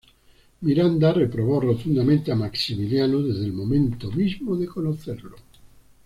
Miranda 0.61 1.13
reprobó 1.13 1.59
rotundamente 1.59 2.31
a 2.31 2.35
Maximiliano 2.35 3.21
desde 3.21 3.45
el 3.45 3.53
momento 3.53 4.09
mismo 4.11 4.57
de 4.57 4.65
conocerlo. 4.65 5.35